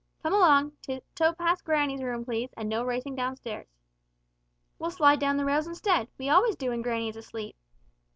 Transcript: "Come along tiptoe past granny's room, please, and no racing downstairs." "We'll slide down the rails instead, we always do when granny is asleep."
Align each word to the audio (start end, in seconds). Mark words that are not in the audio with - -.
"Come 0.23 0.33
along 0.33 0.71
tiptoe 0.81 1.33
past 1.33 1.63
granny's 1.63 2.01
room, 2.01 2.25
please, 2.25 2.49
and 2.57 2.67
no 2.67 2.83
racing 2.83 3.13
downstairs." 3.13 3.67
"We'll 4.79 4.89
slide 4.89 5.19
down 5.19 5.37
the 5.37 5.45
rails 5.45 5.67
instead, 5.67 6.07
we 6.17 6.27
always 6.27 6.55
do 6.55 6.71
when 6.71 6.81
granny 6.81 7.09
is 7.09 7.15
asleep." 7.17 7.55